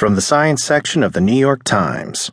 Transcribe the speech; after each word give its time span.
From 0.00 0.14
the 0.14 0.22
science 0.22 0.64
section 0.64 1.02
of 1.02 1.12
the 1.12 1.20
New 1.20 1.38
York 1.38 1.62
Times 1.62 2.30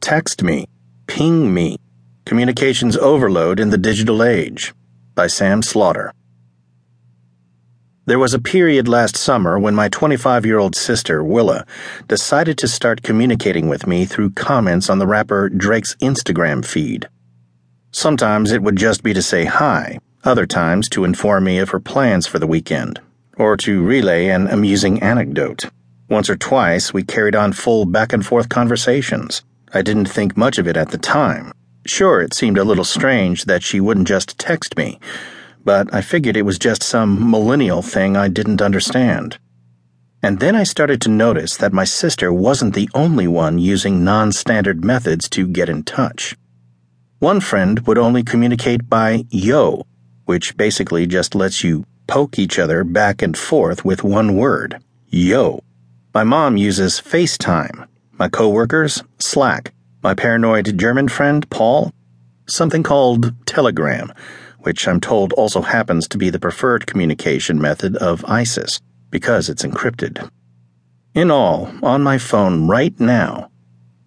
Text 0.00 0.42
Me, 0.42 0.66
Ping 1.06 1.54
Me 1.54 1.76
Communications 2.24 2.96
Overload 2.96 3.60
in 3.60 3.70
the 3.70 3.78
Digital 3.78 4.24
Age 4.24 4.74
by 5.14 5.28
Sam 5.28 5.62
Slaughter. 5.62 6.12
There 8.06 8.18
was 8.18 8.34
a 8.34 8.40
period 8.40 8.88
last 8.88 9.16
summer 9.16 9.56
when 9.56 9.72
my 9.72 9.88
25 9.88 10.44
year 10.44 10.58
old 10.58 10.74
sister, 10.74 11.22
Willa, 11.22 11.64
decided 12.08 12.58
to 12.58 12.66
start 12.66 13.04
communicating 13.04 13.68
with 13.68 13.86
me 13.86 14.04
through 14.04 14.30
comments 14.30 14.90
on 14.90 14.98
the 14.98 15.06
rapper 15.06 15.48
Drake's 15.48 15.94
Instagram 16.02 16.64
feed. 16.64 17.08
Sometimes 17.92 18.50
it 18.50 18.64
would 18.64 18.74
just 18.74 19.04
be 19.04 19.14
to 19.14 19.22
say 19.22 19.44
hi, 19.44 20.00
other 20.24 20.44
times 20.44 20.88
to 20.88 21.04
inform 21.04 21.44
me 21.44 21.58
of 21.58 21.70
her 21.70 21.78
plans 21.78 22.26
for 22.26 22.40
the 22.40 22.48
weekend, 22.48 23.00
or 23.36 23.56
to 23.58 23.80
relay 23.80 24.26
an 24.26 24.48
amusing 24.48 25.00
anecdote. 25.00 25.70
Once 26.10 26.28
or 26.28 26.34
twice, 26.34 26.92
we 26.92 27.04
carried 27.04 27.36
on 27.36 27.52
full 27.52 27.84
back 27.86 28.12
and 28.12 28.26
forth 28.26 28.48
conversations. 28.48 29.44
I 29.72 29.80
didn't 29.80 30.06
think 30.06 30.36
much 30.36 30.58
of 30.58 30.66
it 30.66 30.76
at 30.76 30.90
the 30.90 30.98
time. 30.98 31.52
Sure, 31.86 32.20
it 32.20 32.34
seemed 32.34 32.58
a 32.58 32.64
little 32.64 32.84
strange 32.84 33.44
that 33.44 33.62
she 33.62 33.78
wouldn't 33.78 34.08
just 34.08 34.36
text 34.36 34.76
me, 34.76 34.98
but 35.64 35.94
I 35.94 36.00
figured 36.00 36.36
it 36.36 36.42
was 36.42 36.58
just 36.58 36.82
some 36.82 37.30
millennial 37.30 37.80
thing 37.80 38.16
I 38.16 38.26
didn't 38.26 38.60
understand. 38.60 39.38
And 40.20 40.40
then 40.40 40.56
I 40.56 40.64
started 40.64 41.00
to 41.02 41.08
notice 41.08 41.56
that 41.56 41.72
my 41.72 41.84
sister 41.84 42.32
wasn't 42.32 42.74
the 42.74 42.90
only 42.92 43.28
one 43.28 43.60
using 43.60 44.02
non 44.02 44.32
standard 44.32 44.84
methods 44.84 45.28
to 45.30 45.46
get 45.46 45.68
in 45.68 45.84
touch. 45.84 46.36
One 47.20 47.38
friend 47.38 47.86
would 47.86 47.98
only 47.98 48.24
communicate 48.24 48.90
by 48.90 49.26
yo, 49.30 49.86
which 50.24 50.56
basically 50.56 51.06
just 51.06 51.36
lets 51.36 51.62
you 51.62 51.84
poke 52.08 52.36
each 52.36 52.58
other 52.58 52.82
back 52.82 53.22
and 53.22 53.38
forth 53.38 53.84
with 53.84 54.02
one 54.02 54.36
word 54.36 54.82
yo. 55.08 55.60
My 56.12 56.24
mom 56.24 56.56
uses 56.56 57.00
FaceTime. 57.00 57.86
My 58.18 58.28
coworkers, 58.28 59.04
Slack. 59.20 59.72
My 60.02 60.12
paranoid 60.12 60.76
German 60.76 61.06
friend, 61.06 61.48
Paul, 61.50 61.92
something 62.48 62.82
called 62.82 63.32
Telegram, 63.46 64.12
which 64.58 64.88
I'm 64.88 65.00
told 65.00 65.32
also 65.34 65.62
happens 65.62 66.08
to 66.08 66.18
be 66.18 66.28
the 66.28 66.40
preferred 66.40 66.86
communication 66.86 67.60
method 67.60 67.94
of 67.98 68.24
ISIS 68.24 68.80
because 69.10 69.48
it's 69.48 69.62
encrypted. 69.62 70.28
In 71.14 71.30
all, 71.30 71.70
on 71.80 72.02
my 72.02 72.18
phone 72.18 72.66
right 72.66 72.98
now, 72.98 73.48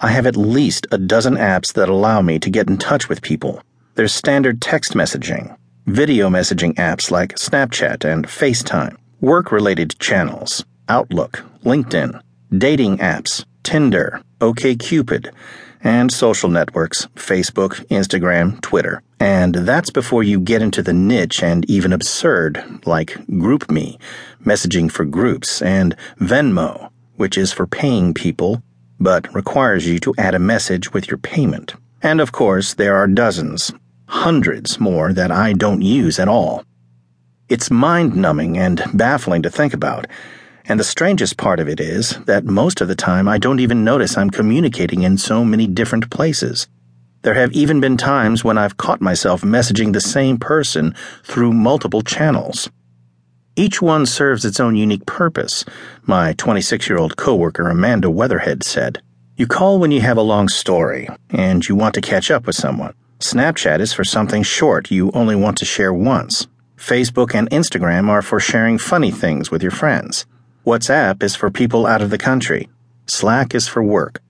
I 0.01 0.09
have 0.09 0.27
at 0.27 0.35
least 0.35 0.85
a 0.91 0.97
dozen 0.97 1.35
apps 1.35 1.71
that 1.71 1.87
allow 1.87 2.21
me 2.21 2.37
to 2.39 2.49
get 2.49 2.69
in 2.69 2.77
touch 2.77 3.07
with 3.07 3.21
people. 3.21 3.63
There's 3.95 4.11
standard 4.13 4.61
text 4.61 4.91
messaging, 4.93 5.55
video 5.85 6.27
messaging 6.27 6.73
apps 6.73 7.11
like 7.11 7.35
Snapchat 7.35 8.03
and 8.03 8.27
FaceTime, 8.27 8.97
work 9.21 9.53
related 9.53 9.97
channels, 9.99 10.65
Outlook, 10.89 11.43
LinkedIn, 11.63 12.21
dating 12.57 12.97
apps, 12.97 13.45
Tinder, 13.63 14.21
OKCupid, 14.39 15.33
and 15.83 16.11
social 16.11 16.49
networks 16.49 17.07
Facebook, 17.15 17.85
Instagram, 17.87 18.61
Twitter. 18.61 19.01
And 19.19 19.55
that's 19.55 19.89
before 19.89 20.23
you 20.23 20.39
get 20.39 20.61
into 20.61 20.81
the 20.81 20.93
niche 20.93 21.43
and 21.43 21.69
even 21.69 21.93
absurd, 21.93 22.85
like 22.85 23.11
GroupMe, 23.27 23.99
messaging 24.43 24.91
for 24.91 25.05
groups, 25.05 25.61
and 25.61 25.95
Venmo, 26.19 26.89
which 27.15 27.37
is 27.37 27.51
for 27.51 27.67
paying 27.67 28.13
people, 28.13 28.61
but 28.99 29.33
requires 29.33 29.87
you 29.87 29.99
to 29.99 30.13
add 30.17 30.35
a 30.35 30.39
message 30.39 30.93
with 30.93 31.07
your 31.09 31.17
payment. 31.17 31.73
And 32.01 32.19
of 32.19 32.31
course, 32.31 32.73
there 32.73 32.95
are 32.97 33.07
dozens, 33.07 33.71
hundreds 34.07 34.79
more 34.79 35.13
that 35.13 35.31
I 35.31 35.53
don't 35.53 35.81
use 35.81 36.19
at 36.19 36.27
all. 36.27 36.63
It's 37.49 37.71
mind 37.71 38.15
numbing 38.15 38.57
and 38.57 38.81
baffling 38.93 39.41
to 39.43 39.49
think 39.49 39.73
about 39.73 40.07
and 40.65 40.79
the 40.79 40.83
strangest 40.83 41.37
part 41.37 41.59
of 41.59 41.67
it 41.67 41.79
is 41.79 42.17
that 42.25 42.45
most 42.45 42.81
of 42.81 42.87
the 42.87 42.95
time 42.95 43.27
I 43.27 43.37
don't 43.37 43.59
even 43.59 43.83
notice 43.83 44.17
I'm 44.17 44.29
communicating 44.29 45.03
in 45.03 45.17
so 45.17 45.43
many 45.43 45.67
different 45.67 46.09
places. 46.09 46.67
There 47.23 47.33
have 47.33 47.51
even 47.53 47.79
been 47.79 47.97
times 47.97 48.43
when 48.43 48.57
I've 48.57 48.77
caught 48.77 49.01
myself 49.01 49.41
messaging 49.41 49.93
the 49.93 50.01
same 50.01 50.37
person 50.37 50.95
through 51.23 51.53
multiple 51.53 52.01
channels. 52.01 52.69
Each 53.55 53.81
one 53.81 54.05
serves 54.05 54.45
its 54.45 54.59
own 54.59 54.75
unique 54.75 55.05
purpose, 55.05 55.63
my 56.03 56.33
26 56.33 56.89
year 56.89 56.97
old 56.97 57.17
coworker 57.17 57.69
Amanda 57.69 58.09
Weatherhead 58.09 58.63
said. 58.63 59.01
You 59.37 59.47
call 59.47 59.79
when 59.79 59.91
you 59.91 60.01
have 60.01 60.17
a 60.17 60.21
long 60.21 60.47
story 60.47 61.07
and 61.29 61.67
you 61.67 61.75
want 61.75 61.95
to 61.95 62.01
catch 62.01 62.29
up 62.29 62.45
with 62.45 62.55
someone. 62.55 62.93
Snapchat 63.19 63.79
is 63.79 63.93
for 63.93 64.03
something 64.03 64.43
short 64.43 64.91
you 64.91 65.11
only 65.11 65.35
want 65.35 65.57
to 65.59 65.65
share 65.65 65.93
once. 65.93 66.47
Facebook 66.77 67.33
and 67.33 67.49
Instagram 67.51 68.09
are 68.09 68.21
for 68.21 68.39
sharing 68.39 68.77
funny 68.77 69.11
things 69.11 69.49
with 69.49 69.61
your 69.61 69.71
friends. 69.71 70.25
WhatsApp 70.65 71.21
is 71.23 71.35
for 71.35 71.51
people 71.51 71.85
out 71.85 72.01
of 72.01 72.09
the 72.09 72.17
country. 72.17 72.69
Slack 73.05 73.53
is 73.53 73.67
for 73.67 73.83
work. 73.83 74.21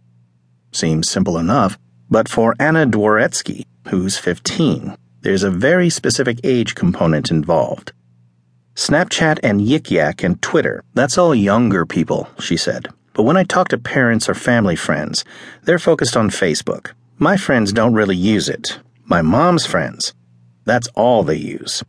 Seems 0.72 1.08
simple 1.08 1.38
enough, 1.38 1.78
but 2.10 2.28
for 2.28 2.56
Anna 2.60 2.88
Dworetsky, 2.88 3.66
who's 3.90 4.18
15, 4.18 4.98
there's 5.22 5.44
a 5.44 5.52
very 5.52 5.92
specific 5.92 6.40
age 6.44 6.74
component 6.74 7.30
involved. 7.30 7.92
Snapchat 8.74 9.42
and 9.44 9.62
Yik 9.62 9.92
Yak 9.92 10.24
and 10.24 10.42
Twitter, 10.42 10.84
that's 10.96 11.20
all 11.20 11.36
younger 11.36 11.86
people, 11.86 12.28
she 12.40 12.58
said. 12.58 12.88
But 13.14 13.24
when 13.24 13.38
I 13.38 13.44
talk 13.44 13.68
to 13.68 13.78
parents 13.78 14.28
or 14.28 14.34
family 14.34 14.76
friends, 14.76 15.24
they're 15.62 15.78
focused 15.78 16.18
on 16.18 16.32
Facebook. 16.32 16.94
My 17.20 17.38
friends 17.38 17.72
don't 17.72 17.94
really 17.94 18.16
use 18.16 18.50
it. 18.50 18.80
My 19.06 19.22
mom's 19.22 19.68
friends, 19.68 20.16
that's 20.66 20.88
all 20.96 21.22
they 21.22 21.36
use. 21.36 21.84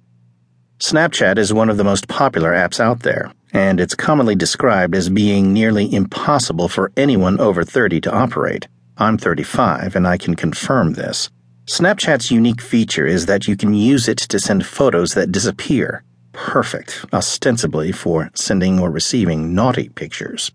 Snapchat 0.80 1.38
is 1.38 1.54
one 1.54 1.70
of 1.70 1.78
the 1.78 1.84
most 1.84 2.08
popular 2.08 2.52
apps 2.52 2.78
out 2.78 3.00
there, 3.00 3.32
and 3.54 3.78
it's 3.78 3.94
commonly 3.94 4.34
described 4.34 4.96
as 4.96 5.08
being 5.08 5.52
nearly 5.52 5.94
impossible 5.94 6.68
for 6.68 6.90
anyone 6.96 7.38
over 7.38 7.62
30 7.62 8.00
to 8.00 8.12
operate. 8.12 8.66
I'm 8.98 9.16
35, 9.16 9.94
and 9.94 10.06
I 10.08 10.18
can 10.18 10.34
confirm 10.34 10.94
this. 10.94 11.30
Snapchat's 11.66 12.32
unique 12.32 12.60
feature 12.60 13.06
is 13.06 13.26
that 13.26 13.46
you 13.46 13.56
can 13.56 13.72
use 13.72 14.08
it 14.08 14.18
to 14.18 14.40
send 14.40 14.66
photos 14.66 15.14
that 15.14 15.30
disappear. 15.32 16.02
Perfect, 16.32 17.06
ostensibly 17.12 17.92
for 17.92 18.28
sending 18.34 18.80
or 18.80 18.90
receiving 18.90 19.54
naughty 19.54 19.88
pictures. 19.88 20.50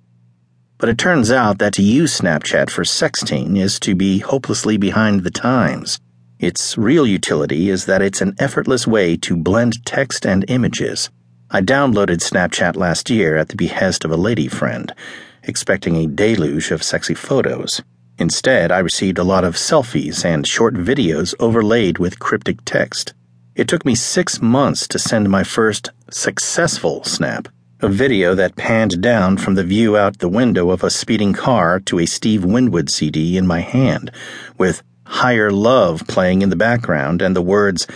But 0.78 0.90
it 0.90 0.98
turns 0.98 1.32
out 1.32 1.58
that 1.60 1.74
to 1.76 1.82
use 1.82 2.20
Snapchat 2.20 2.70
for 2.70 2.84
sexting 2.84 3.58
is 3.58 3.80
to 3.80 3.96
be 3.96 4.20
hopelessly 4.20 4.78
behind 4.78 5.24
the 5.24 5.32
times. 5.32 6.00
Its 6.38 6.78
real 6.78 7.08
utility 7.08 7.70
is 7.70 7.86
that 7.86 8.02
it's 8.02 8.22
an 8.22 8.36
effortless 8.40 8.86
way 8.86 9.16
to 9.18 9.38
blend 9.38 9.86
text 9.86 10.26
and 10.26 10.46
images 10.50 11.10
I 11.52 11.62
downloaded 11.62 12.22
Snapchat 12.22 12.76
last 12.76 13.10
year 13.10 13.36
at 13.36 13.50
the 13.50 13.56
behest 13.56 14.06
of 14.06 14.12
a 14.12 14.18
lady 14.18 14.48
friend, 14.48 14.94
expecting 15.42 15.96
a 15.96 16.06
deluge 16.06 16.70
of 16.70 16.84
sexy 16.84 17.16
photos. 17.16 17.82
Instead, 18.20 18.72
I 18.72 18.78
received 18.78 19.18
a 19.18 19.24
lot 19.24 19.44
of 19.44 19.56
selfies 19.56 20.24
and 20.24 20.46
short 20.46 20.76
videos 20.76 21.34
overlaid 21.40 21.98
with 21.98 22.20
cryptic 22.20 22.64
text. 22.66 23.16
It 23.56 23.68
took 23.68 23.84
me 23.84 23.96
six 23.96 24.40
months 24.40 24.88
to 24.90 25.00
send 25.00 25.28
my 25.28 25.44
first 25.44 25.90
successful 26.12 27.04
snap, 27.04 27.48
a 27.80 27.90
video 27.90 28.36
that 28.36 28.56
panned 28.56 29.02
down 29.02 29.38
from 29.38 29.56
the 29.56 29.64
view 29.64 29.98
out 29.98 30.20
the 30.20 30.30
window 30.30 30.70
of 30.70 30.84
a 30.84 30.92
speeding 30.92 31.34
car 31.34 31.80
to 31.80 31.98
a 31.98 32.06
Steve 32.06 32.46
Winwood 32.46 32.92
CD 32.92 33.38
in 33.38 33.48
my 33.48 33.62
hand, 33.62 34.12
with 34.60 34.84
Higher 35.08 35.50
Love 35.50 36.06
playing 36.08 36.44
in 36.44 36.52
the 36.52 36.56
background 36.56 37.24
and 37.24 37.36
the 37.36 37.42
words, 37.42 37.88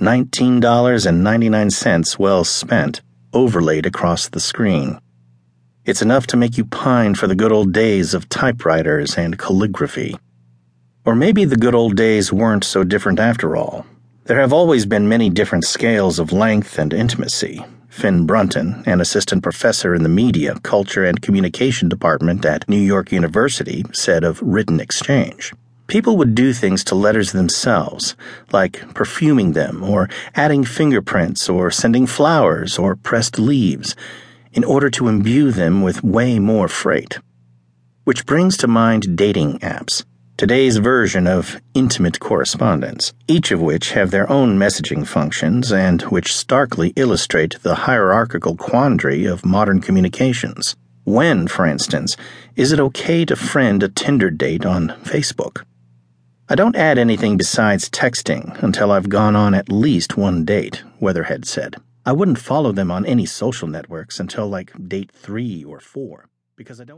$19.99 0.00 2.18
well 2.18 2.44
spent, 2.44 3.02
overlaid 3.32 3.84
across 3.84 4.28
the 4.28 4.40
screen. 4.40 4.98
It's 5.84 6.02
enough 6.02 6.26
to 6.28 6.36
make 6.36 6.56
you 6.56 6.64
pine 6.64 7.14
for 7.14 7.26
the 7.26 7.34
good 7.34 7.50
old 7.50 7.72
days 7.72 8.14
of 8.14 8.28
typewriters 8.28 9.16
and 9.16 9.38
calligraphy. 9.38 10.16
Or 11.04 11.14
maybe 11.14 11.44
the 11.44 11.56
good 11.56 11.74
old 11.74 11.96
days 11.96 12.32
weren't 12.32 12.64
so 12.64 12.84
different 12.84 13.18
after 13.18 13.56
all. 13.56 13.86
There 14.24 14.38
have 14.38 14.52
always 14.52 14.86
been 14.86 15.08
many 15.08 15.30
different 15.30 15.64
scales 15.64 16.18
of 16.18 16.32
length 16.32 16.78
and 16.78 16.92
intimacy. 16.92 17.64
Finn 17.88 18.26
Brunton, 18.26 18.82
an 18.86 19.00
assistant 19.00 19.42
professor 19.42 19.94
in 19.94 20.02
the 20.02 20.08
Media, 20.08 20.54
Culture, 20.62 21.04
and 21.04 21.22
Communication 21.22 21.88
Department 21.88 22.44
at 22.44 22.68
New 22.68 22.76
York 22.76 23.10
University, 23.10 23.84
said 23.92 24.22
of 24.22 24.40
written 24.42 24.78
exchange. 24.78 25.54
People 25.88 26.18
would 26.18 26.34
do 26.34 26.52
things 26.52 26.84
to 26.84 26.94
letters 26.94 27.32
themselves, 27.32 28.14
like 28.52 28.92
perfuming 28.92 29.52
them, 29.52 29.82
or 29.82 30.10
adding 30.34 30.62
fingerprints, 30.62 31.48
or 31.48 31.70
sending 31.70 32.06
flowers, 32.06 32.78
or 32.78 32.94
pressed 32.94 33.38
leaves, 33.38 33.96
in 34.52 34.64
order 34.64 34.90
to 34.90 35.08
imbue 35.08 35.50
them 35.50 35.80
with 35.80 36.04
way 36.04 36.38
more 36.38 36.68
freight. 36.68 37.20
Which 38.04 38.26
brings 38.26 38.58
to 38.58 38.68
mind 38.68 39.16
dating 39.16 39.60
apps, 39.60 40.04
today's 40.36 40.76
version 40.76 41.26
of 41.26 41.58
intimate 41.72 42.20
correspondence, 42.20 43.14
each 43.26 43.50
of 43.50 43.62
which 43.62 43.92
have 43.92 44.10
their 44.10 44.30
own 44.30 44.58
messaging 44.58 45.06
functions 45.06 45.72
and 45.72 46.02
which 46.02 46.36
starkly 46.36 46.92
illustrate 46.96 47.56
the 47.62 47.86
hierarchical 47.86 48.56
quandary 48.56 49.24
of 49.24 49.46
modern 49.46 49.80
communications. 49.80 50.76
When, 51.04 51.48
for 51.48 51.64
instance, 51.64 52.18
is 52.56 52.72
it 52.72 52.80
okay 52.80 53.24
to 53.24 53.36
friend 53.36 53.82
a 53.82 53.88
Tinder 53.88 54.28
date 54.28 54.66
on 54.66 54.88
Facebook? 55.02 55.64
I 56.50 56.54
don't 56.54 56.76
add 56.76 56.96
anything 56.96 57.36
besides 57.36 57.90
texting 57.90 58.62
until 58.62 58.90
I've 58.90 59.10
gone 59.10 59.36
on 59.36 59.52
at 59.52 59.70
least 59.70 60.16
one 60.16 60.46
date, 60.46 60.82
Weatherhead 60.98 61.44
said. 61.44 61.76
I 62.06 62.12
wouldn't 62.12 62.38
follow 62.38 62.72
them 62.72 62.90
on 62.90 63.04
any 63.04 63.26
social 63.26 63.68
networks 63.68 64.18
until 64.18 64.48
like 64.48 64.72
date 64.88 65.12
three 65.12 65.62
or 65.62 65.78
four, 65.78 66.30
because 66.56 66.80
I 66.80 66.84
don't 66.84 66.96